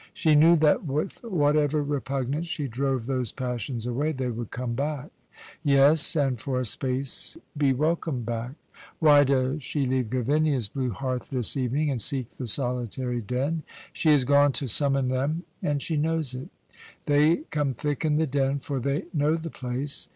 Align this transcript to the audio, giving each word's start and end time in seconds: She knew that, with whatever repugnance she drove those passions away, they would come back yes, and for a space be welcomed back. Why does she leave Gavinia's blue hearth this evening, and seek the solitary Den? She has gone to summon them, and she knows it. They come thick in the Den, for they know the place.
She 0.15 0.33
knew 0.33 0.55
that, 0.55 0.83
with 0.83 1.23
whatever 1.23 1.83
repugnance 1.83 2.47
she 2.47 2.67
drove 2.67 3.05
those 3.05 3.31
passions 3.31 3.85
away, 3.85 4.13
they 4.13 4.29
would 4.31 4.49
come 4.49 4.73
back 4.73 5.11
yes, 5.61 6.15
and 6.15 6.39
for 6.41 6.59
a 6.59 6.65
space 6.65 7.37
be 7.55 7.71
welcomed 7.71 8.25
back. 8.25 8.53
Why 8.97 9.23
does 9.23 9.61
she 9.61 9.85
leave 9.85 10.09
Gavinia's 10.09 10.69
blue 10.69 10.89
hearth 10.89 11.29
this 11.29 11.55
evening, 11.55 11.91
and 11.91 12.01
seek 12.01 12.31
the 12.31 12.47
solitary 12.47 13.21
Den? 13.21 13.61
She 13.93 14.09
has 14.09 14.23
gone 14.23 14.53
to 14.53 14.67
summon 14.67 15.09
them, 15.09 15.43
and 15.61 15.83
she 15.83 15.97
knows 15.97 16.33
it. 16.33 16.49
They 17.05 17.43
come 17.51 17.75
thick 17.75 18.03
in 18.03 18.15
the 18.15 18.25
Den, 18.25 18.57
for 18.57 18.79
they 18.79 19.03
know 19.13 19.35
the 19.35 19.51
place. 19.51 20.09